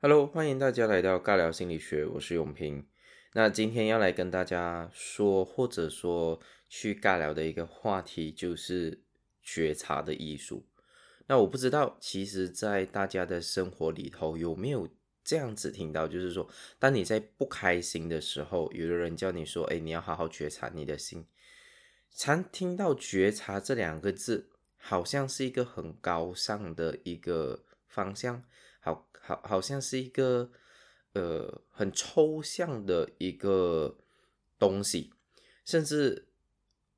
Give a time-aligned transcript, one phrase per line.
[0.00, 2.86] Hello，欢迎大家来到尬聊心理学，我是永平。
[3.32, 9.02] 那今天要来跟大家说，或者说去尬聊的一个话题，就是
[9.42, 10.68] 觉察的艺术。
[11.26, 14.88] 那我不知道，其实，在大家的生活里头有没有
[15.24, 21.26] 这样子听到，就是说，当你在不开心的时候，有的人叫你说：“哎，你要好好觉察你的心。”
[22.14, 28.44] 常听到“觉察”这两个字，好像是一个很高尚的一个方向。
[28.94, 30.50] 好好好像是一个
[31.12, 33.98] 呃很抽象的一个
[34.58, 35.12] 东西，
[35.64, 36.28] 甚至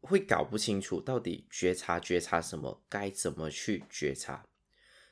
[0.01, 4.47] 会搞不清楚到底觉察觉察什么，该怎么去觉察。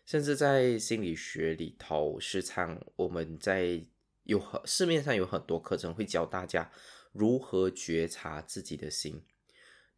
[0.07, 3.85] 甚至在心理学里头，时常我们在
[4.23, 6.71] 有很市面上有很多课程会教大家
[7.13, 9.23] 如何觉察自己的心。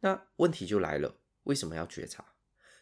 [0.01, 2.33] 那问题就来了，为什么要觉察？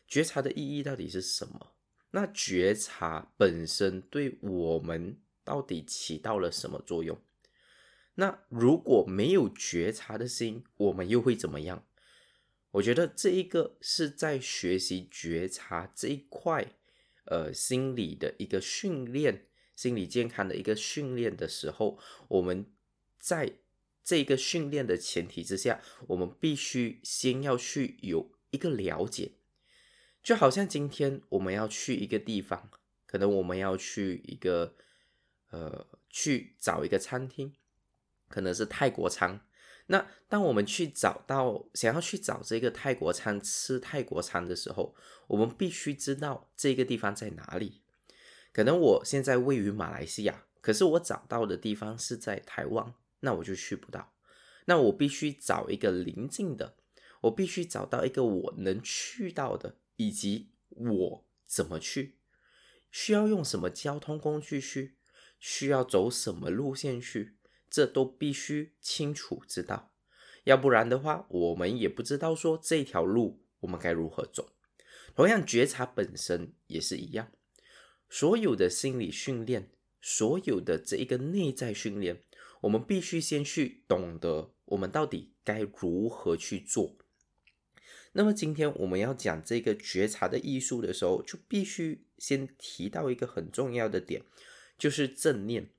[0.08, 1.76] 觉察的意义到底是什么？
[2.12, 7.20] 那觉察本身对我们到底起到了什么作用？
[8.16, 11.86] 那如果没有觉察的心，我们又会怎么样？
[12.72, 16.74] 我觉得这一个是在学习觉察这一块，
[17.26, 22.66] 呃，心理的一个训练，心理健康的一个训练的时候，我们
[23.18, 23.54] 在
[24.04, 29.32] 这个训练的前提之下，我们必须先要去有一个了解。
[30.22, 32.70] 就好像今天我们要去一个地方，
[33.06, 34.76] 可能我们要去一个
[35.52, 37.54] 呃去找一个餐厅，
[38.28, 39.42] 可能是泰国餐。
[39.88, 44.96] 那当我们去找到想要去找这个泰国餐吃泰国餐的时候，
[45.28, 47.82] 我们必须知道这个地方在哪里。
[48.52, 54.14] 可能我现在位于马来西亚，可是我找到的地方是在台湾，那我就去不到。
[54.66, 56.76] 那我必须找一个临近的，
[57.22, 59.78] 我必须找到一个我能去到的。
[60.00, 62.16] 以及我怎么去，
[62.90, 64.96] 需要用什么交通工具去，
[65.42, 67.36] 需要走什么路线去，
[67.70, 69.92] 这都必须清楚知道，
[70.46, 74.54] 要不然的话，我们也不知道说这条路我们该如何走。
[75.14, 77.34] 同样，觉察本身也是一样，
[78.10, 79.70] 所有的心理训练，
[80.02, 82.24] 所有的这一个内在训练，
[82.62, 86.98] 我们必须先去懂得我们到底该如何去做。
[88.14, 94.24] 那么今天我们要讲这个觉察的艺术的时候，就必须先提到一个很重要的点，
[94.78, 95.70] 就是正念。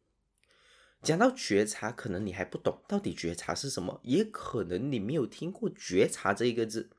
[1.02, 6.90] 讲到觉察，可能你还不懂到底觉察是什么，也可能你没有听过觉察这一个字，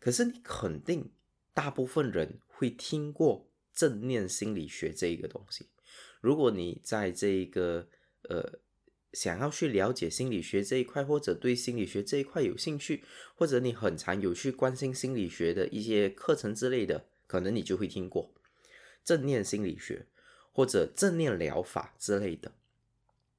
[0.00, 1.10] 可是你肯定
[1.54, 5.68] 大部分人会听过正念心理学这一个东西。
[6.20, 7.88] 如果你在这一个
[8.28, 8.60] 呃。
[9.12, 13.02] 想要去了解心理学这一块，或者对心理学这一块有兴趣，
[13.34, 18.32] 或者你很常有去关心心理学的一些课程之类的，可能你就会听过
[19.04, 20.06] 正念心理学
[20.52, 22.52] 或者正念疗法之类的。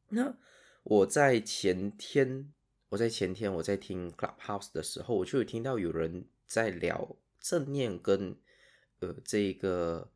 [0.10, 0.36] 那
[0.84, 2.52] 我在前天，
[2.90, 8.36] 我在前天我在听 Clubhouse 的时候，我就有听到有人在聊正念跟
[9.00, 10.12] 呃这个。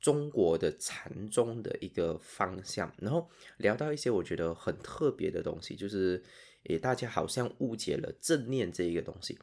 [0.00, 3.28] 中国的禅宗的一个方向，然后
[3.58, 6.22] 聊到一些我觉得很特别的东西，就是
[6.64, 9.38] 诶，大家好像误解了正念这一个东西。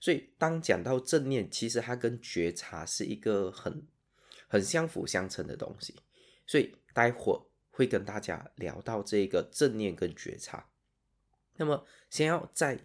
[0.00, 3.86] 所以当讲到正念，其实它跟觉察是一个很
[4.48, 5.94] 很相辅相成的东西。
[6.46, 7.40] 所以待会儿
[7.70, 10.68] 会跟大家聊到这个正念跟觉察。
[11.56, 12.78] 那么先要在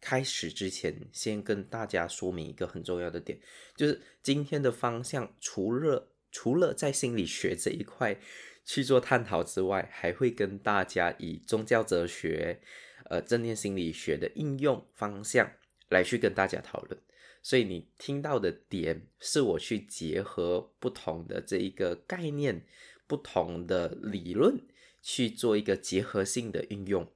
[0.00, 3.40] 开始之前，先跟大家说明一个很重要的点，
[3.74, 8.18] 就是今天的方向除了除了在心理学这一块
[8.64, 12.60] 去做探讨之外，还会跟大家以宗教哲学、
[13.04, 15.50] 呃正念心理学的应用方向
[15.88, 17.00] 来去跟大家讨论。
[17.42, 22.66] 所以你听到的点是我去结合不同的这一个概念、
[23.06, 24.60] 不同的理论
[25.00, 27.10] 去做一个结合性的运用，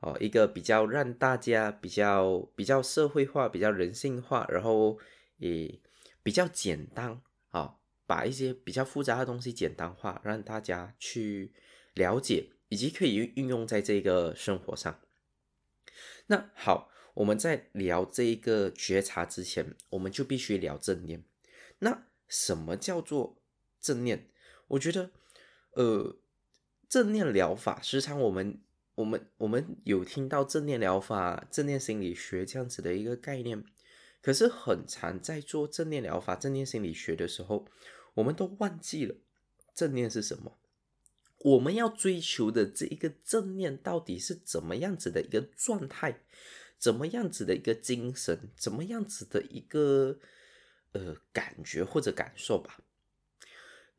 [0.00, 4.98] 哦，一个比较让大家比较比较社会化、比较人性化，然后
[5.36, 5.78] 也
[6.24, 7.20] 比较简单
[7.50, 7.76] 啊。
[8.08, 11.52] 把一些比较复杂的东西简单化，让大家去
[11.92, 14.98] 了解，以及可以运用在这个生活上。
[16.28, 21.22] 那好，我们在聊这一个觉察之前，我们就必须聊正念。
[21.80, 23.36] 那什么叫做
[23.78, 24.30] 正念？
[24.68, 25.10] 我觉得，
[25.72, 26.16] 呃，
[26.88, 28.58] 正念疗法时常我们
[28.94, 33.62] 我们我们有听到正念疗法、正念心理学这样子的一个概念，
[34.22, 37.66] 可是很常在做正念疗法、正念心理学的时候。
[38.18, 39.14] 我们都忘记了
[39.74, 40.58] 正念是什么？
[41.38, 46.20] 我们要追求的这一个正念到底是怎么样子的一个状态？
[46.78, 48.50] 怎么样子的一个精神？
[48.56, 50.18] 怎么样子的一个
[50.92, 52.80] 呃感觉或者感受吧？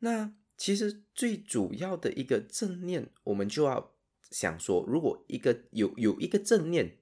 [0.00, 3.94] 那其实最主要的一个正念，我们就要
[4.30, 6.98] 想说，如果一个有有一个正念，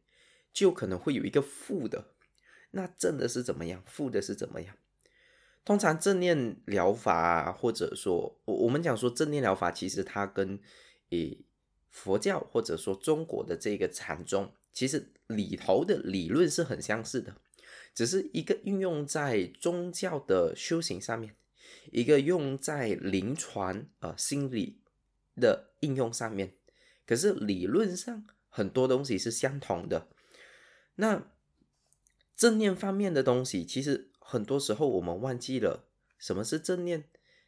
[0.53, 2.15] 就可能会有一个负的。
[2.71, 3.83] 那正的是怎么样？
[3.87, 4.77] 负的是怎么样？
[5.69, 10.59] 通常正念疗法，或者说我我们讲说正念疗法，其实它跟
[11.11, 11.45] 诶
[11.91, 17.37] 佛教或者说中国的这个禅宗，其实里头的理论是很相似的，
[17.95, 21.35] 只是一个运用在宗教的修行上面，
[21.93, 24.79] 一个用在临床呃心理
[25.39, 26.55] 的应用上面。
[27.07, 30.09] 可是理论上很多东西是相同的。
[30.95, 31.27] 那
[32.35, 35.87] 正念方面的东西，其实很多时候我们忘记了
[36.19, 37.05] 什么是正念。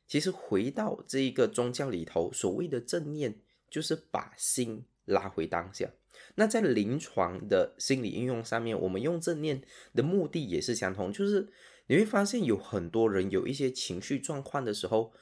[0.09, 3.39] 其实回到这一个宗教里头，所谓的正念，
[3.69, 5.91] 就是把心拉回当下。
[6.37, 9.63] 那在临床的心理应用上面，我们用正念
[9.95, 11.53] 的目的也是相同，就是
[11.87, 15.13] 你会发现有很多人有一些情绪状况的时候，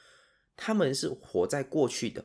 [0.55, 2.23] 他们是活在过去的，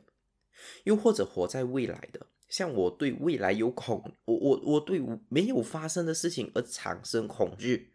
[0.84, 2.28] 又或者活在未来的。
[2.48, 7.90] 像我对未来有恐，我我我对没有发生的事情而产生恐惧，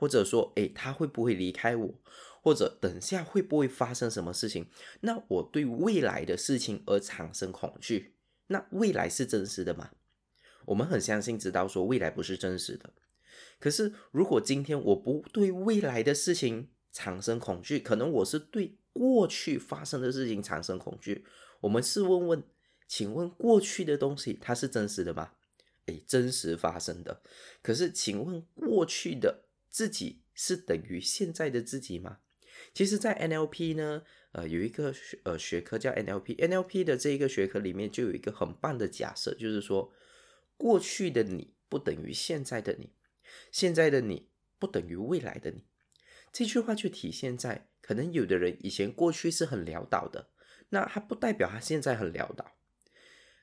[0.00, 1.94] 或者说，诶，他会不会离开我，
[2.40, 4.66] 或者等下会不会发生什么事情？
[5.02, 8.14] 那我对未来的事情而产生恐惧，
[8.46, 9.90] 那未来是真实的吗？
[10.64, 12.94] 我们很相信知道说未来不是真实的，
[13.58, 21.26] 可是如果今天我不对未来的事情产生恐惧，可能我是对过去发生的事情产生恐惧。
[21.60, 22.42] 我们试问问。
[22.88, 25.30] 请问过去的东西它是真实的吗？
[25.86, 27.22] 诶，真实发生的。
[27.62, 32.18] 可是，请问过去的自己是等于现在的自己吗？
[32.74, 34.02] 其实，在 NLP 呢，
[34.32, 36.36] 呃，有一个学呃学科叫 NLP。
[36.36, 39.92] NLP 的这一个学科里面就有一个很棒的假设，就是说，
[40.56, 42.92] 过去的你不等于现在的你，
[43.50, 44.28] 现在的你
[44.58, 45.64] 不等于未来的你。
[46.32, 50.30] 这句话就体现在，可能有的人以前过去是很潦倒的，
[50.68, 52.56] 那他不代表他现在很潦倒。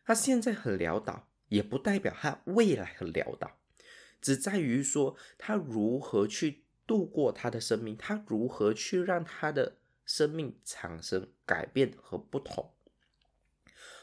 [0.06, 3.57] 他现在很潦倒，也不代表他未来很潦倒，
[4.22, 12.72] 只在于说他如何去度过他的生命，他如何去让他的生命产生改变和不同。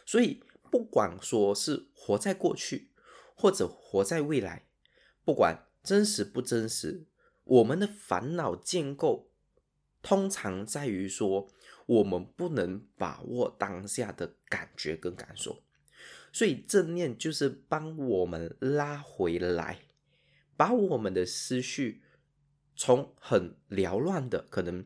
[0.07, 2.91] 所以，不管说是活在过去，
[3.35, 4.67] 或者活在未来，
[5.25, 7.05] 不管真实不真实，
[7.45, 9.31] 我们的烦恼建构
[10.03, 11.49] 通常在于说，
[11.87, 15.63] 我们不能把握当下的感觉跟感受。
[16.33, 19.81] 所以正念就是帮我们拉回来，
[20.57, 22.03] 把我们的思绪
[22.75, 24.85] 从很缭乱的，可能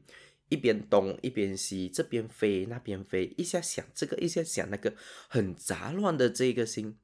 [0.49, 4.95] 一边东一边西，这边飞那边飞，一下想这个，一下想那个，
[5.29, 6.99] 很杂乱的这个心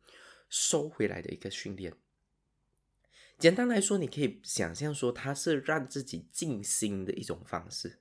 [0.49, 1.94] 收回来的一个训练。
[3.38, 8.00] 简单来说，你可以想象说，它是让自己静心的一种方式。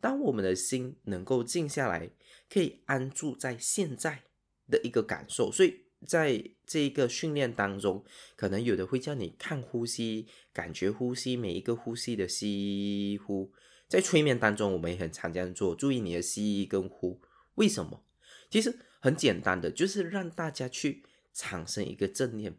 [0.00, 2.10] 当我们的心能够静下来，
[2.48, 4.24] 可以安住在现在。
[4.70, 8.04] 的一个感受，所以在这一个训练当中，
[8.36, 13.52] 可能有的会叫你看呼吸，感觉呼吸每一个呼吸的吸呼。
[13.88, 17.20] 在催眠当中，我们也很常这样做，注意你的吸跟呼。
[17.56, 18.04] 为什么？
[18.50, 22.56] 其实很简单的，就是让大家去产生一个正念，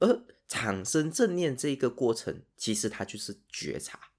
[0.00, 4.10] 而产生正念这一个过程，其实它就是觉察，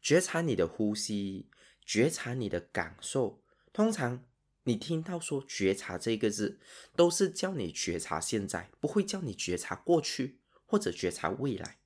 [0.00, 1.48] 觉察你的呼吸，
[1.84, 3.42] 觉察你的感受，
[3.72, 4.24] 通常。
[4.70, 6.60] 你听到说“觉察”这个字，
[6.94, 11.78] 都是叫你觉察现在，不会叫你觉察过去或者觉察未来。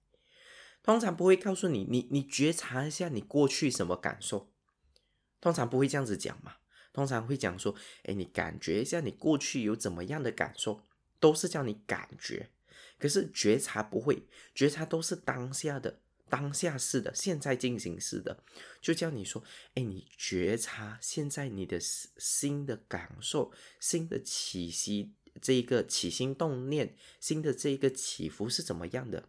[0.83, 4.53] 通常不会告诉你，你你觉察一下你过去什么感受。
[5.41, 6.57] 通常不会这样子讲嘛，
[6.93, 10.83] 通常会讲说，哎，你感觉一下你过去有怎么样的感受，
[11.19, 12.50] 都是叫你感觉。
[12.99, 16.03] 可是觉察不会，觉察都是当下的。
[16.28, 18.43] 当下式的，现在进行式的，
[18.81, 29.28] 就叫你说，哎，你觉察现在你的心的感受，新的起息，这一个起心动念，新的这一个起伏是怎么样的？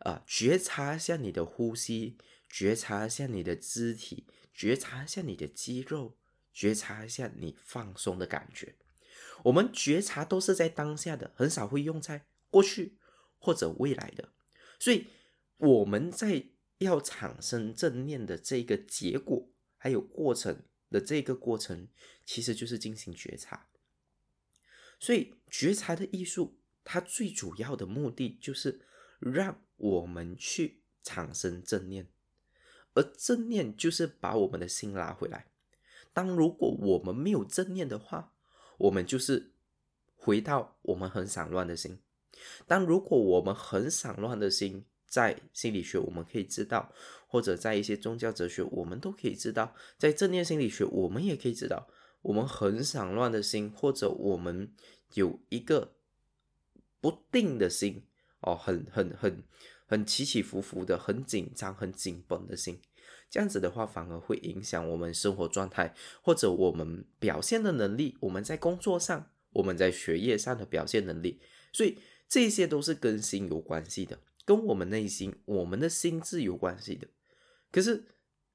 [0.00, 2.18] 啊，觉察一下你的呼吸，
[2.48, 6.18] 觉察一下你的肢体，觉察一下你的肌肉，
[6.52, 8.76] 觉察一下你放松的感觉。
[9.44, 12.98] 我们觉察都是在当下的，很少会用在过去
[13.38, 14.32] 或者未来的，
[14.78, 15.06] 所以。
[15.58, 16.46] 我们在
[16.78, 21.88] 要产生正念的这个结果，还有过程的这个过程，
[22.24, 23.68] 其实就是进行觉察。
[25.00, 28.80] 所以，觉察的艺术，它最主要的目的就是
[29.20, 32.08] 让我们去产生正念，
[32.94, 35.46] 而正念就是把我们的心拉回来。
[36.12, 38.32] 当如果我们没有正念的话，
[38.78, 39.52] 我们就是
[40.16, 42.00] 回到我们很散乱的心。
[42.66, 46.92] 当如果我们很散乱的心，在心理学，我们可以知道，
[47.26, 51.88] 或者在一些宗教哲学，我们都可以知道，在正念心理学，我们也可以知道，
[52.22, 54.70] 我们很散乱的心，或者我们
[55.14, 55.94] 有一个
[57.00, 58.04] 不定的心，
[58.40, 59.42] 哦，很很很
[59.86, 62.80] 很起起伏伏的，很紧张、很紧绷的心，
[63.30, 71.40] 这样子的话，反而会影响我们生活状态，或者我们表现的能力，我们在工作上，我们在学业上的表现能力，
[71.72, 71.98] 所以
[72.28, 74.18] 这些都是跟心有关系的。
[74.48, 77.06] 跟我们内心、我们的心智有关系的，
[77.70, 78.06] 可是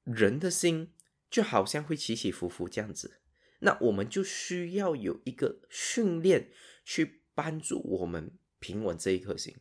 [0.04, 0.92] 人的心
[1.30, 3.20] 就好像会起起伏伏这样子，
[3.60, 6.50] 那我们就需要有一个训练
[6.84, 9.56] 去帮助我们平稳这一颗心。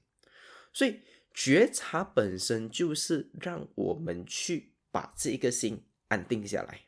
[0.72, 1.02] 所以
[1.34, 6.86] 觉察本身就是让我们去把这一个心安定下来，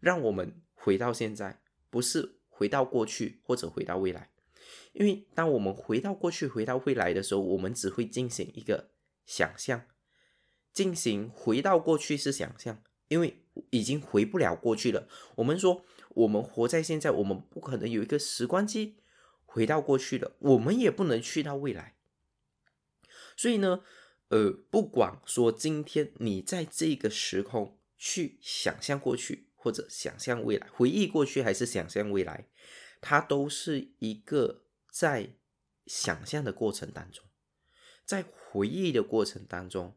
[0.00, 4.32] 让我们回到现在，不是回到过去或者回到未来。
[4.98, 8.88] 因为当我们回到过去、回到未来的时候，我们只会进行一个
[9.26, 9.82] 想象，
[10.72, 15.06] 进行回到过去是想象，因为已经回不了过去了。
[15.34, 15.84] 我们说
[16.14, 18.96] 我们活在现在，我们不可能有一个时光机
[19.44, 21.96] 回到过去了，我们也不能去到未来。
[23.36, 23.82] 所以呢，
[24.28, 32.48] 呃，不管说今天你在这个时空去想象过去，或者想象未来，回忆过去还是想象未来，
[33.02, 34.62] 它都是一个。
[34.98, 35.34] 在
[35.84, 37.22] 想象的过程当中，
[38.06, 39.94] 在回忆的过程当中，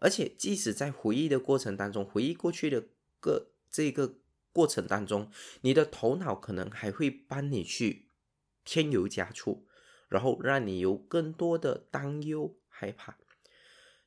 [0.00, 2.88] 而且即使在回忆的过程当中，回忆过去的
[3.20, 4.18] 个这个
[4.52, 5.30] 过程当中，
[5.62, 8.10] 你的头脑可能还会帮你去
[8.66, 9.66] 添油加醋，
[10.10, 13.16] 然后让你有更多的担忧、害怕。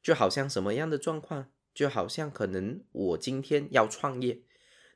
[0.03, 1.51] 就好像什么样的状况？
[1.73, 4.43] 就好像可能我今天要创业，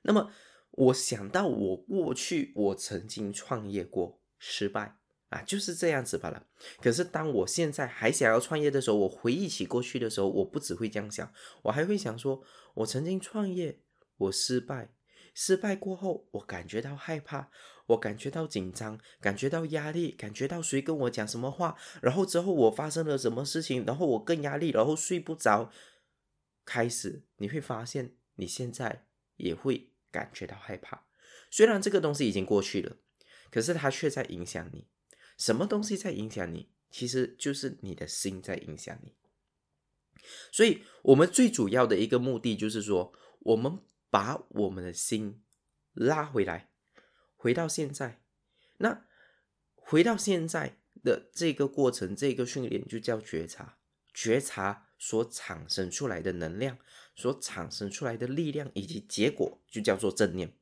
[0.03, 0.31] 那么
[0.69, 5.00] 我想到我过去我曾经创业过，失败。
[5.31, 6.45] 啊，就是这样子罢了。
[6.81, 11.33] 可是当我现在还想要创业的时候，我回忆起过去的时候，我不只会这样想，
[11.63, 12.43] 我还会想说，
[12.75, 13.79] 我曾经创业，
[14.17, 14.93] 我失败，
[15.33, 17.49] 失败过后，我感觉到害怕，
[17.87, 25.71] 我感觉到紧张，感觉到压力，感觉到谁跟我讲什么话，然后之后我发生了什么事情，然后我更压力，然后睡不着。
[26.63, 29.05] 开始你会发现，你现在
[29.37, 31.05] 也会感觉到害怕。
[31.49, 32.97] 虽然这个东西已经过去了，
[33.49, 34.87] 可是它却在影响你。
[35.41, 36.69] 什么东西在影响你？
[36.91, 39.15] 其实就是你的心在影响你。
[40.51, 43.79] 所以，我们最主要的一个目的就是说，我们
[44.11, 45.41] 把我们的心
[45.93, 46.69] 拉回来，
[47.35, 48.21] 回到现在。
[48.77, 49.07] 那
[49.73, 53.79] 回到现在的这个过程，这个训练就叫觉察。
[54.13, 56.77] 觉察所产生出来的能量，
[57.15, 60.55] 所产生出来的力量以及结果，就叫做正念。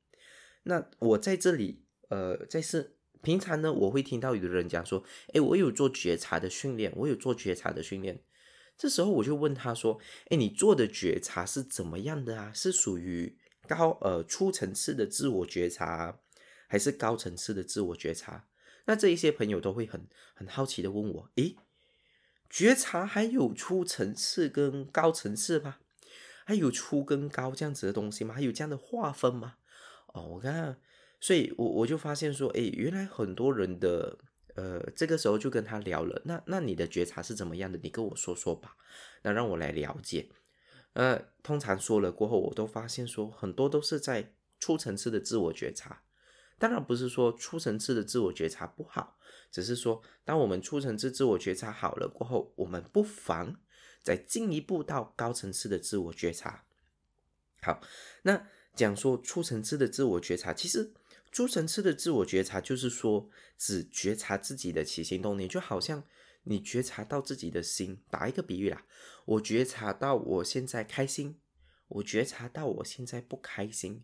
[0.64, 2.96] 那我在这里，呃，在是。
[3.22, 8.22] 平常呢，我会听到有的人讲说：“哎，我有做觉察的训练，我有做觉察的训练。”
[8.78, 10.00] 这时候我就问他说
[10.32, 12.54] ：“哎，你做的觉察是怎么样的啊？
[12.54, 16.20] 是属于高呃初层次的自我觉察，
[16.68, 18.48] 还是高层次的自我觉察？”
[18.88, 21.58] 那这一些朋友都会很很好奇的问我：“诶，
[22.50, 25.80] 觉察还有初层次跟高层次吗？
[26.46, 28.34] 还有初跟高这样子的东西吗？
[28.34, 29.56] 还有这样的划分吗？”
[30.14, 30.80] 哦，我看。
[31.22, 34.18] 所以，我我就发现说，哎，原来很多人的，
[34.56, 36.22] 呃，这个时候就跟他聊了。
[36.24, 37.78] 那那你的觉察是怎么样的？
[37.84, 38.78] 你跟我说说吧，
[39.24, 40.30] 那让我来了解。
[40.94, 46.04] 呃，通常说了过后，我都发现说，很多都是在初层次的自我觉察。
[46.58, 49.18] 当然不是说初层次的自我觉察不好，
[49.52, 53.58] 只是说，当我们初层次自我觉察好了过后，我们不妨
[54.02, 56.64] 再进一步到高层次的自我觉察。
[57.62, 57.82] 好，
[58.24, 60.94] 那讲说初层次的自我觉察，其实。
[61.32, 66.04] 诸层次的自我觉察，就是说，只觉察自己的起心动念，就好像
[66.44, 68.00] 你觉察到自己的心。
[68.10, 68.86] 打一个比喻啦，
[69.26, 71.38] 我觉察到我现在开心，
[71.88, 74.04] 我觉察到我现在不开心，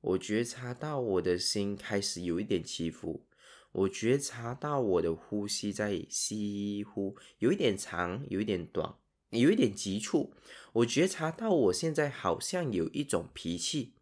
[0.00, 3.26] 我觉察到我的心开始有一点起伏，
[3.72, 8.94] 我觉察到我的呼吸在吸呼，有一点长，有一点短，
[9.30, 10.32] 有一点急促。
[10.74, 13.94] 我觉察到我现在好像有一种脾气，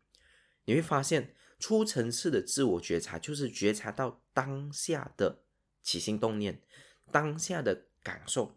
[0.66, 1.34] 你会发现。
[1.58, 5.42] 初层次的自我觉察，就是觉察到当下的
[5.82, 6.62] 起心动念，
[7.10, 8.56] 当下的感受。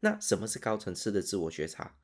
[0.00, 1.96] 那什么是高层次的自我觉察？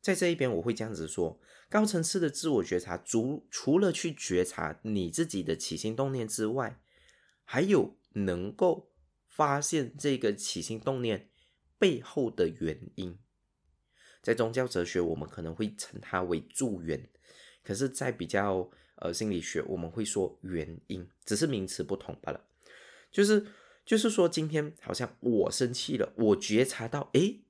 [0.00, 6.80] 在这一边，我会这样子说：高层次的自我觉察，除除了去觉察你自己的起心动念之外，
[7.44, 8.92] 还有能够
[9.28, 11.30] 发现这个起心动念
[11.78, 13.18] 背后的原因。
[14.22, 17.08] 在宗教哲学，我们可能会称它为助缘，
[17.62, 22.44] 可是，在比较呃，心理学我们会说原因，只是名词不同罢了。
[23.10, 23.46] 就是
[23.84, 27.44] 就是说，今天好像我生气了，我觉察到，诶，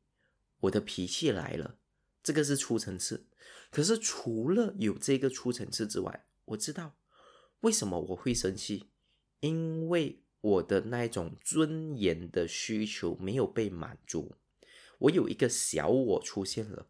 [0.61, 1.77] 我的脾气来了，
[2.23, 3.27] 这个是初层次。
[3.71, 6.97] 可是除了有这个出层次之外，我知道
[7.61, 8.87] 为什么我会生气，
[9.41, 14.37] 因为我的那一种尊严的需求没有被满足，
[14.99, 16.87] 我有一个小我出现了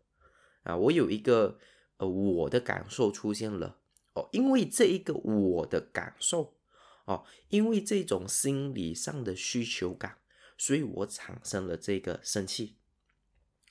[0.65, 1.59] 啊，我有一个
[1.97, 3.79] 呃我的感受出现了
[4.17, 6.57] 哦，因为这一个我的感受
[7.05, 10.19] 哦，因为这种心理上的需求感，
[10.59, 12.79] 所以我产生了这个生气，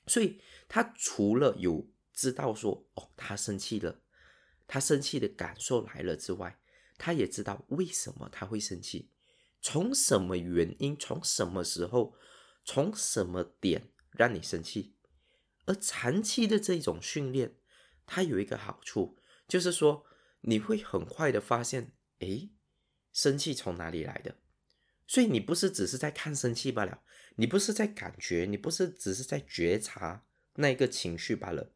[0.06, 1.86] 所以他除了有。
[2.18, 4.00] 知道说哦，他生气了，
[4.66, 6.58] 他生气的感受来了之外，
[6.96, 9.10] 他也知道为什么他会生气，
[9.60, 12.14] 从什么原因，从什么时候，
[12.64, 14.94] 从什么点让你生气。
[15.66, 17.56] 而长期的这种训练，
[18.06, 20.06] 它有一个好处，就是说
[20.40, 22.50] 你会很快的发现，诶，
[23.12, 24.36] 生气从哪里来的。
[25.06, 27.02] 所以你不是只是在看生气罢了，
[27.36, 31.72] 你不是在感觉，你不是只是在觉察那个情绪罢了。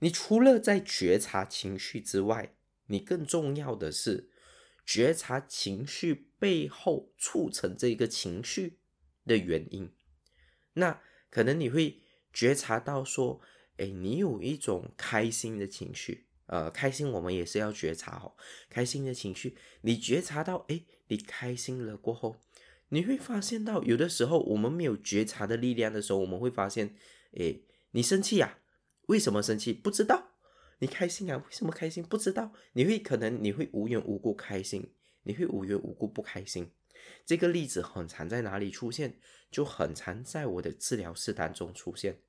[0.00, 2.54] 你除了在觉察情绪之外，
[2.86, 4.30] 你更重要的是
[4.86, 8.78] 觉察情绪背后促成这个情绪
[9.26, 9.92] 的原因。
[10.74, 12.02] 那可能你会
[12.32, 13.40] 觉察到说，
[13.78, 18.34] 哎，你有一种开心的情绪，呃，开心我们也是要觉察哦。
[18.68, 22.36] 开心的情绪，你觉察到，哎，你开心了过后，
[22.88, 26.94] 你会发现到有的时候我们没有觉察的力量的时候，我们会发现，
[27.38, 27.60] 哎，
[27.92, 28.58] 你生气呀。
[29.06, 29.72] 为什么生气？
[29.72, 30.32] 不知道。
[30.80, 31.36] 你开心啊？
[31.38, 32.04] 为什么开心？
[32.04, 32.52] 不知道。
[32.74, 36.70] 你会可能你会无缘无故开心，你会无缘无故不开心。
[37.24, 39.18] 这个例子很常在哪里出现？
[39.50, 42.20] 就很常在我的治疗室当中出现。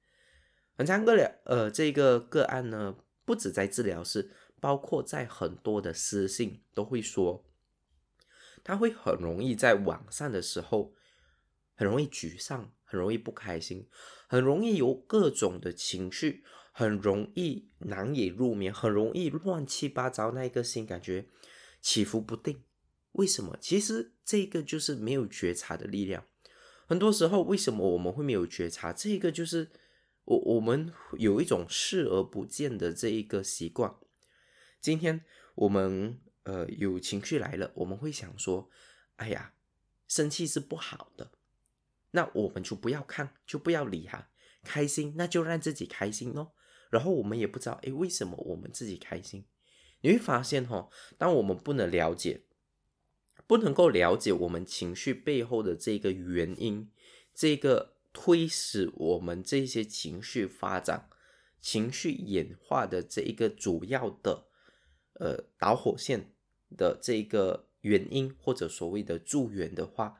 [0.77, 2.95] 很常个了，呃，这个个案呢，
[3.29, 7.45] 不止在治疗室，包括在很多的私信都会说，
[8.63, 10.95] 他会很容易在网上的时候，
[11.75, 13.87] 很容易沮丧，很容易不开心，
[14.27, 16.43] 很容易有各种的情绪。
[16.71, 21.27] 很容易难以入眠，很容易乱七八糟，那一个心感觉
[21.81, 22.63] 起伏不定。
[23.11, 23.57] 为什么？
[23.59, 26.25] 其实这个就是没有觉察的力量。
[26.87, 28.93] 很多时候，为什么我们会没有觉察？
[28.93, 29.69] 这个就是
[30.29, 33.95] 我我们有一种视而不见的这一个习惯。
[34.79, 38.69] 今天我们呃有情绪来了，我们会想说
[39.17, 39.55] ：“哎呀，
[40.07, 41.31] 生气是不好的。”
[42.11, 44.29] 那我们就不要看，就不要理他。
[44.63, 46.51] 开心，那就让自己开心哦。
[46.91, 49.45] 然后我们也不知道，哎，为什么我们自己开心？
[50.01, 52.43] 你会发现，哈，当我们不能了解，
[53.47, 56.91] 不能够了解我们情绪背后的这个原因，
[57.33, 61.09] 这个推使我们这些情绪发展、
[61.59, 64.47] 情绪演化的这一个主要的
[65.13, 66.33] 呃导火线
[66.75, 70.19] 的这个原因，或者所谓的助缘的话，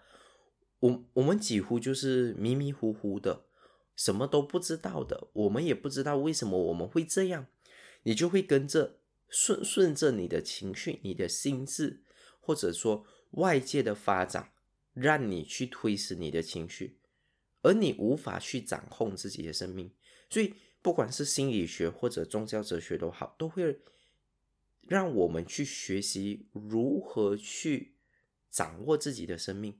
[0.79, 3.45] 我我们几乎就是迷迷糊糊的。
[3.95, 7.47] 什么都不知道的，我们也不知道为什么我们会这样，
[8.03, 12.01] 你就会跟着顺顺着你的情绪、你的心智，
[12.39, 14.53] 或者说外界的发展，
[14.93, 16.98] 让你去推使你的情绪，
[17.61, 19.91] 而你无法去掌控自己的生命。
[20.29, 23.79] 所以，不管是心理学或者宗教哲学都好，都会
[24.81, 27.95] 让我们去学习如何去
[28.49, 29.79] 掌握自己的生命。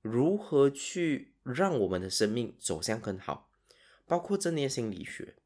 [0.00, 3.50] 如何去让我们的生命走向更好？
[4.06, 5.36] 包括正念心理学。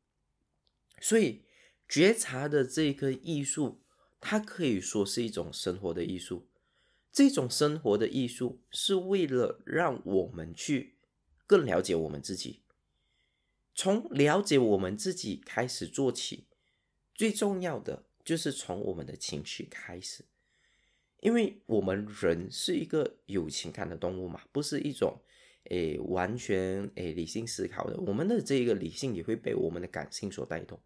[1.01, 1.45] 所以，
[1.89, 3.81] 觉察的这个艺术，
[4.21, 6.49] 它可以说是一种生活的艺术。
[7.13, 10.98] 这种生活的艺术，是为了让我们去
[11.49, 12.61] 更了解我们自己。
[13.75, 16.45] 从了解我们自己开始做起，
[17.15, 20.25] 最重要的就是从我们的情绪开始。
[21.21, 25.21] 因为我们人是一个有情感的动物嘛，不是一种
[25.65, 27.97] 诶完全诶理性思考的。
[27.99, 30.79] 我们的这个理性也会被我们的感性所带动，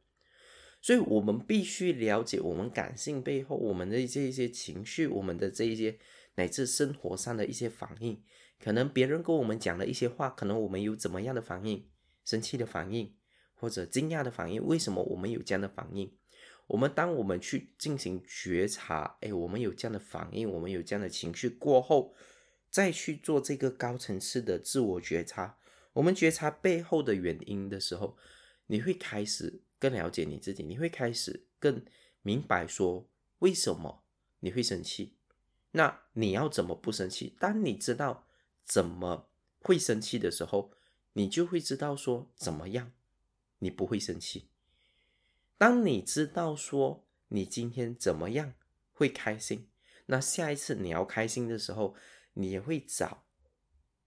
[0.80, 5.98] 所以我们必须了解我们感性背后我们的这一些情绪，我们的这一些
[6.36, 8.22] 乃至生活上的一些反应。
[8.62, 11.88] 可能别人跟我们讲了一些话，可能我们有怎么样的反应？
[12.24, 13.16] 生气的反应，
[13.54, 14.64] 或者惊讶的反应？
[14.64, 16.16] 为什么我们有这样的反应？
[16.68, 22.14] 我们当我们去进行觉察，哎，我们有这样的反应，我们有这样的情绪过后，
[22.70, 25.58] 再去做这个高层次的自我觉察，
[25.94, 28.16] 我们觉察背后的原因的时候，
[28.68, 31.84] 你会开始更了解你自己，你会开始更
[32.22, 34.04] 明白说为什么
[34.38, 35.16] 你会生气，
[35.72, 37.36] 那你要怎么不生气？
[37.40, 38.28] 当你知道
[38.64, 39.28] 怎么
[39.60, 40.72] 会生气的时候，
[41.12, 42.92] 你就会知道说怎么样
[43.58, 44.48] 你不会生气。
[45.58, 48.54] 当你知道说你今天怎么样
[48.92, 49.68] 会开心，
[50.06, 51.94] 那下一次你要开心的时候，
[52.34, 53.24] 你也会找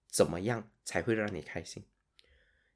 [0.07, 1.85] 怎么样才会让你开心。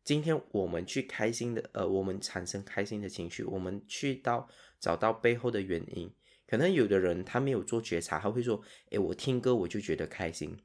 [0.03, 6.11] 今天我们去开心的，呃，我们产生开心的情绪，我们去到找到背后的原因。
[6.47, 10.57] 可能有的人他没有做觉察，他会说：“诶，我听歌我就觉得开心。”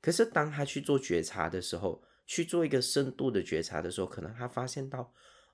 [0.00, 5.12] 可是当他去做觉察的时候，去做一个深度的觉察的时候，可能他发现到，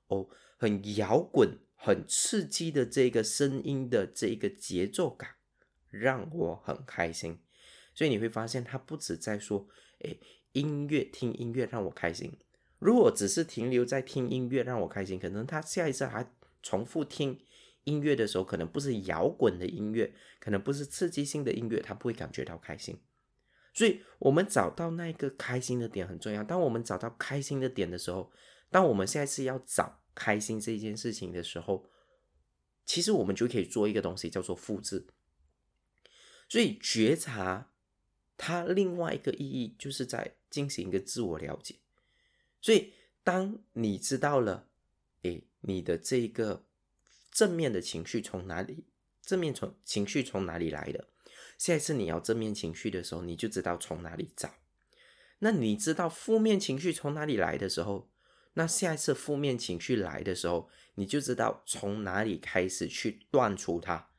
[0.08, 5.30] 哦，很摇滚、很刺激的这个声音的这个节奏感，
[5.88, 7.38] 让我很开心。
[7.94, 9.68] 所以你会发现，他不止在说
[10.04, 10.20] ：“诶，
[10.52, 12.36] 音乐听音乐让我开心。”
[12.80, 16.30] 如果只是停留在听音乐让我开心，可能他下一次还
[16.62, 17.40] 重复听
[17.84, 23.00] 音乐的时候，可能不是摇滚的音乐，可能不是刺激性的音乐，他不会感觉到开心。
[23.74, 26.44] 所以，我们找到那个开心的点很重要。
[26.44, 28.32] 当我们找到开心的点的时候，
[28.70, 31.90] 当我们下一次要找开心这件事情的时候，
[32.86, 35.08] 其实我们就可以做一个东西，叫做复制。
[36.48, 37.72] 所以，觉察
[38.36, 41.80] 它另外一个意义，就是在进行一个自我了解。
[42.60, 42.92] 所以，
[43.24, 44.68] 当你知道了，
[45.22, 46.64] 诶，你的这个
[47.32, 48.84] 正面的情绪从哪里，
[49.20, 51.08] 正面从情绪从哪里来的，
[51.58, 54.54] 下一次你要正面情绪的时候，你就知道从哪里找。
[55.40, 58.10] 那你知道负面情绪从哪里来的时候，
[58.54, 64.10] 那下一次负面情绪来的时候，你就知道从哪里开始去断除它，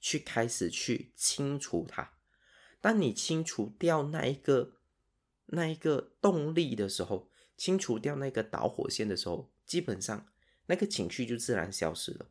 [0.00, 2.14] 去开始去清除它。
[2.80, 4.78] 当你清除掉那一个
[5.46, 10.26] 那一个动力的时候，清除掉那个导火线的时候，基本上
[10.66, 12.30] 那个情绪就自然消失了。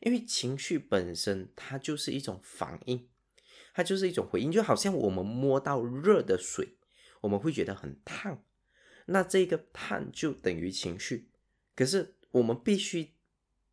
[0.00, 3.09] 因为情绪本身它就是一种反应，
[3.74, 6.76] 它就是一种回应，就好像我们摸到热的水，
[7.20, 8.42] 我们会觉得很烫，
[9.06, 11.30] 那这个烫就等于情绪。
[11.74, 13.14] 可是我们必须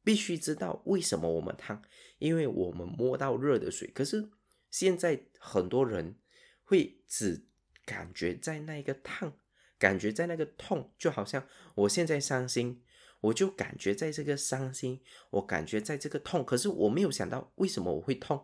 [0.03, 1.81] 必须知道为什么我们烫，
[2.19, 3.89] 因为我们摸到热的水。
[3.93, 4.29] 可是
[4.69, 6.15] 现在很多人
[6.63, 7.45] 会只
[7.85, 9.33] 感觉在那个烫。
[9.79, 12.81] 感觉在那个痛，就好像我现在伤心，
[13.21, 18.43] 我就感觉在这个伤心，我感觉在这个痛，可是我没有想到为什么我会痛，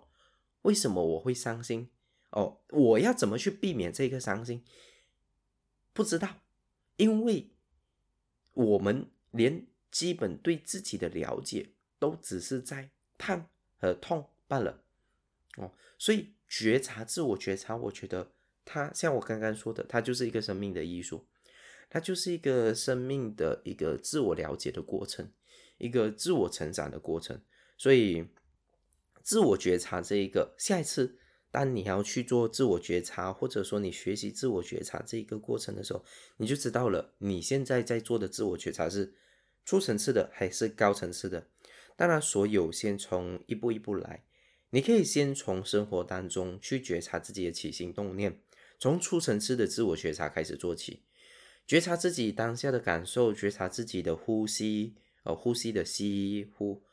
[0.64, 1.90] 为什么我会伤心？
[2.32, 4.66] 哦，我要怎么去避免这个伤心？
[5.94, 6.42] 不知道，
[6.98, 7.52] 因为
[8.54, 14.84] 我们连基本对自己的了解都只是在烫和痛罢了。
[15.58, 18.34] 哦，所以觉察自我觉察，我觉得。
[18.66, 21.28] 它像我刚刚说的，它就是一个生命的艺术，
[21.90, 25.30] 它就是一个生命的一个自我了解的过程，
[25.78, 27.42] 一个自我成长的过程。
[27.78, 28.26] 所以，
[29.24, 31.18] 自我觉察这一个，下一次
[31.50, 36.04] 当你要去做自我觉察，或者说你学习自我觉察这一个过程的时候，
[36.38, 39.14] 你就知道了你现在在做的自我觉察是
[39.66, 41.48] 初层次的还是高层次的。
[41.96, 44.26] 当然，所有先从一步一步来，
[44.72, 48.42] 你可以先从生活当中去觉察自己的起心动念。
[48.80, 51.04] 从初层次的自我觉察开始做起，
[51.66, 56.84] 觉察自己当下的感受，觉察自己的呼吸，呃，呼吸的吸呼。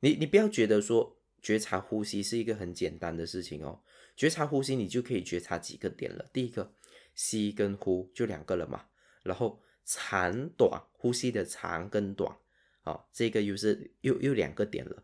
[0.00, 3.80] 你你不要觉得说觉察呼吸是一个很简单的事情哦。
[4.16, 6.28] 觉察呼吸，你就可以觉察几个点了。
[6.32, 6.72] 第一个，
[7.14, 8.86] 吸跟呼就两个了嘛。
[9.22, 12.36] 然后长短，呼吸的长跟短，
[12.82, 15.02] 啊，这个又是又又两个点了。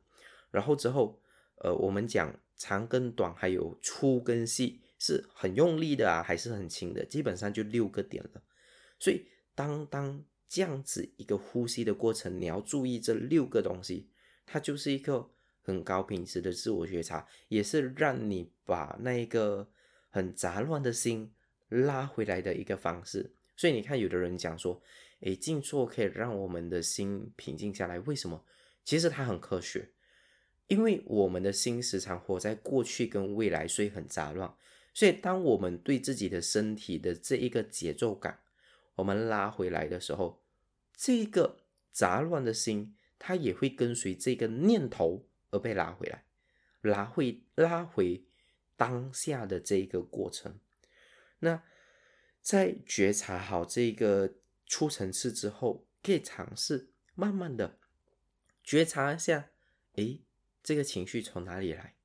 [0.51, 1.21] 然后之后，
[1.63, 4.81] 呃，我们讲长跟短，还有粗跟细。
[4.99, 7.05] 是很用力的啊，还是很轻的？
[7.05, 8.43] 基本上就六个点了。
[8.99, 14.09] 所以，当当这样子一个呼吸的过程，你要注意这六个东西，
[14.47, 15.31] 它就是一个
[15.67, 19.69] 很高品质的自我觉察，也是让你把那一个
[20.11, 21.33] 很杂乱的心
[21.69, 23.35] 拉回来的一个方式。
[23.57, 24.81] 所以，你看，有的人讲说，
[25.23, 28.45] 诶，静坐可以让我们的心平静下来，为什么？
[28.85, 29.91] 其实它很科学，
[30.69, 34.55] 因为我们的心时常活在过去跟未来，所以很杂乱。
[34.95, 38.39] 所以，当我们对自己的身体的这一个节奏感，
[38.95, 40.41] 我们拉回来的时候，
[40.97, 41.57] 这个
[41.91, 45.27] 杂乱的心，它也会跟随这个念头
[45.57, 46.25] 而被拉回来，
[46.83, 48.25] 拉回拉回
[48.77, 50.61] 当下的这一个过程。
[51.41, 51.63] 那
[52.41, 54.35] 在觉察好这个
[54.67, 57.79] 初层次之后，可以尝试慢慢的
[58.63, 59.51] 觉察一下，
[59.95, 60.23] 诶，
[60.63, 61.97] 这个情绪从哪里来？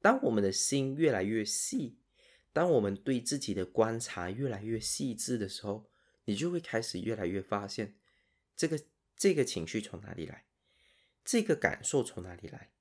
[0.00, 1.96] 当我们的心越来越细。
[2.52, 5.88] 当我们对自己的观察越来越细致的时候，
[6.24, 7.94] 你就会开始越来越发现，
[8.56, 8.80] 这个
[9.16, 10.44] 这个情绪从哪里来，
[11.24, 12.72] 这个感受从哪里来，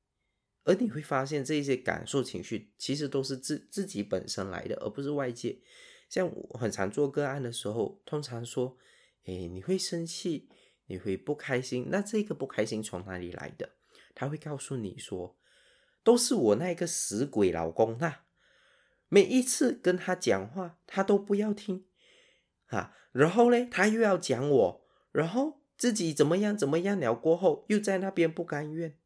[0.69, 5.59] 而你会发现这些感受情绪其实都是自自己本身来的，而不是外界。
[6.07, 8.77] 像我很常做个案的时候，通常说，
[9.25, 10.47] 诶，你会生气，
[10.85, 13.77] 你会不开心，那这个不开心从哪里来的？
[14.13, 15.35] 他会告诉你说，
[16.03, 18.25] 都是我那个死鬼老公那。
[19.07, 21.85] 每一次跟他讲话，他都不要听，
[22.67, 28.98] 啊，然后呢，他又要讲我，然后自己怎么样怎么样了过后，又在那边不甘愿，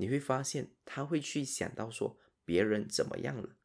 [0.00, 3.56] 你会发现他会去想到说别人怎么样了。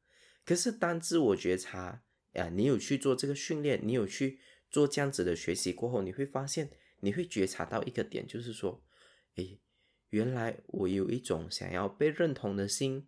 [0.43, 6.69] 可是当自我觉察啊，你有去做这个训练，你有去做这样子的学习过后，你会发现，
[6.99, 8.83] 你会觉察到一个点，就是说，
[9.35, 9.61] 诶，
[10.09, 13.07] 原来我有一种想要被认同的心，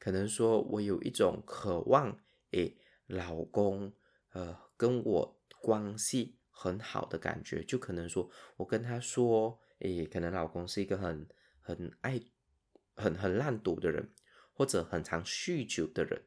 [0.00, 2.18] 可能说我有一种渴望，
[2.50, 3.94] 诶，老公，
[4.32, 11.26] 呃，跟我关系很好的感觉，就可能说我跟他说，诶，可能老公是一个很
[11.60, 12.20] 很爱
[12.98, 14.10] 很很烂赌的人，
[14.52, 16.22] 或者很常酗酒的人。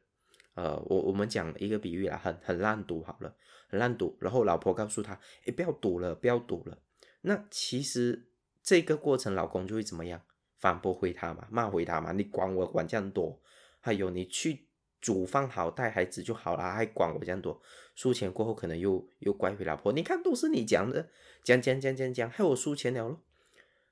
[0.54, 3.34] 呃，我我们讲一个比喻啦，很很烂赌好了，
[3.68, 4.16] 很烂赌。
[4.20, 6.78] 然后老婆告诉他，哎，不要赌了，不要赌了。
[7.20, 8.26] 那其实
[8.62, 10.20] 这个过程，老公就会怎么样？
[10.58, 13.40] 反驳回他嘛，骂回他嘛，你管我管这样多？
[13.80, 14.68] 还有你去
[15.00, 17.60] 煮饭好带孩子就好了，还管我这样多？
[17.96, 21.08] 输钱过后可能又又怪回老婆，你看都是你讲的，
[21.42, 23.20] 讲讲讲讲讲，害我输钱了咯。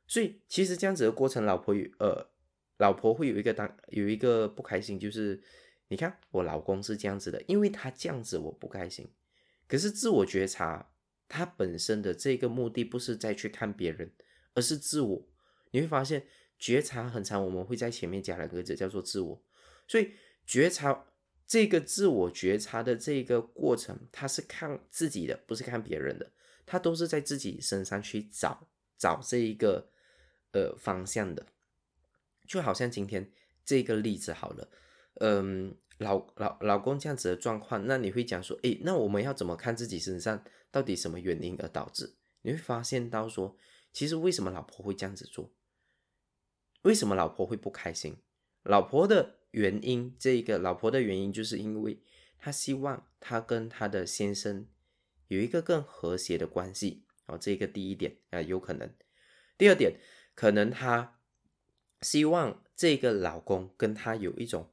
[0.06, 2.28] 所以其实这样子的过程，老婆呃，
[2.80, 5.40] 老婆会有一个当有一个不开心，就是。
[5.92, 9.12] 你看，我老公是这样子的，因为他这样子我不开心。
[9.66, 10.92] 可是自我觉察，
[11.26, 14.12] 它本身的这个目的不是再去看别人，
[14.54, 15.28] 而是自我。
[15.72, 16.24] 你会发现，
[16.60, 19.42] 觉察很长，我们会在前面加两个字，叫做自我。
[19.88, 20.12] 所以
[20.46, 21.06] 觉察
[21.44, 26.30] 这个自我觉察的这个过程，它是看自己的，不是看别人的，
[26.64, 29.90] 它都是在自己身上去找找这一个
[30.52, 31.44] 呃方向的。
[32.50, 33.30] 就好像今天
[33.64, 34.68] 这个例子好了。
[35.20, 42.16] 嗯，老老老公这样子的状况，那你会讲说，诶，那我们要怎么看自己身上到底什么原因而导致？
[42.42, 43.56] 你会发现到说，
[43.92, 45.52] 其实为什么老婆会这样子做？
[46.82, 48.16] 为什么老婆会不开心？
[48.64, 52.02] 老婆的原因，这个老婆的原因，就是因为
[52.36, 54.66] 她希望她跟她的先生
[55.28, 58.92] 有一个更和谐的关系哦，这个第一点啊，有可能。
[59.56, 60.00] 第二点，
[60.34, 61.19] 可能她
[62.02, 64.70] 希望这个老公跟她有一种。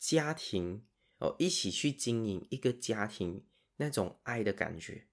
[0.00, 0.84] 家庭
[1.18, 3.44] 哦，一起去经营一个家庭
[3.78, 5.08] 那种爱的感觉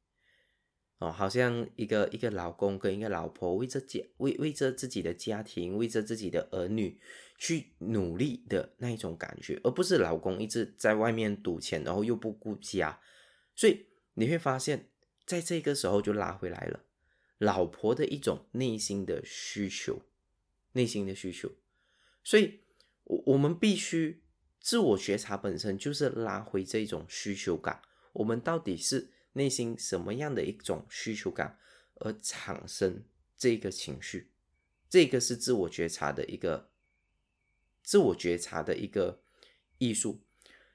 [0.99, 6.99] 哦，好像一个一个老公跟一个老婆为着家为为着自己的家庭为着自己的儿女
[7.39, 13.01] 去努力的那一种感觉，而不是老公一直在外面赌钱，然后又不顾家，
[13.55, 14.91] 所以你会发现
[15.25, 16.81] 在这个时候就拉回来了，
[17.39, 20.03] 老婆的一种内心的需求，
[20.75, 21.51] 内心的需求，
[22.23, 22.61] 所以
[23.03, 24.21] 我我们必须。
[24.57, 27.83] 自我觉察本身就是拉回这种需求感，
[28.13, 31.59] 我们到底是内心什么样的一种需求感
[31.97, 33.03] 而产生
[33.37, 34.31] 这个情绪？
[34.89, 36.71] 这个是自我觉察的一个
[37.83, 39.21] 自我觉察的一个
[39.77, 40.23] 艺术。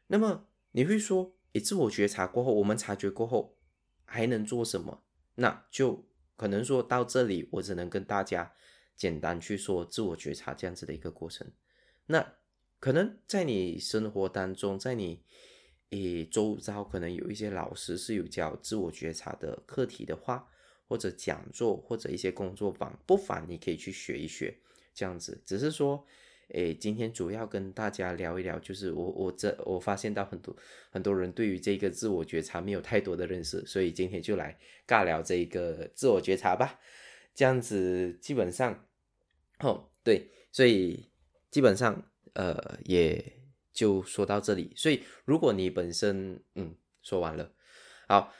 [0.07, 3.59] 那么你会说，你，自我觉察过后，我们察觉过后
[4.05, 5.03] 还能做什么？
[5.35, 8.55] 那就可能说到这里，我只能跟大家
[9.01, 11.51] 简单去说自我觉察这样子的一个过程。
[12.07, 12.35] 那。
[12.83, 15.23] 可能在你生活当中，在你
[15.91, 20.49] 诶周遭，可能有一些老师是有教自我觉察的课题的话，
[20.89, 24.57] 或者讲座，或者一些工作坊，不妨你可以去学一学
[24.95, 25.39] 这样子。
[25.45, 26.03] 只是说，
[26.55, 30.57] 诶，今天主要跟大家聊一聊，就是我我这我发现到很多
[30.91, 36.81] 很多人对于这个自我觉察没有太多的认识，所以今天就来尬聊这个自我觉察吧。
[37.35, 38.87] 这样子基本上，
[39.61, 41.11] 哦对，所以
[41.51, 42.05] 基本上。
[42.35, 43.41] 呃，也
[43.73, 44.73] 就说到这里。
[44.77, 47.53] 所以，如果你本身，嗯，说完了，
[48.07, 48.33] 好，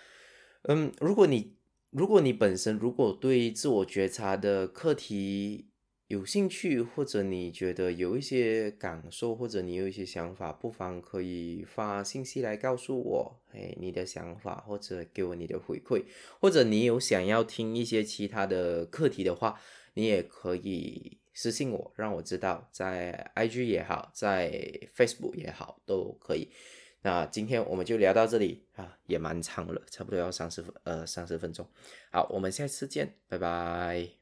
[0.63, 1.57] 嗯，如果你，
[1.91, 5.73] 如果你本身如果对自我觉察的课题
[6.07, 16.05] 有兴趣，或者你觉得有一些感受，或者你有一些想法，不妨可以发信息来告诉我，哎，你的想法，或者给我你的回馈，
[16.41, 19.61] 或者你有想要听一些其他的课题的话，
[19.95, 21.19] 你也可以。
[21.33, 24.51] 私信我，让我知道，在 IG 也好，在
[24.95, 26.53] Facebook 也好，都可以。
[27.03, 31.67] 那今天我们就聊到这里啊，也蛮长了，差不多要三十分呃三十分钟。
[32.11, 34.11] 好，我们下次见，拜拜。